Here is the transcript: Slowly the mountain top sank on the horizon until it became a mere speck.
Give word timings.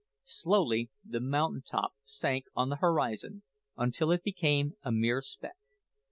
Slowly 0.25 0.89
the 1.05 1.19
mountain 1.19 1.61
top 1.61 1.93
sank 2.03 2.45
on 2.55 2.69
the 2.69 2.77
horizon 2.77 3.43
until 3.77 4.11
it 4.11 4.23
became 4.23 4.73
a 4.81 4.91
mere 4.91 5.21
speck. 5.21 5.57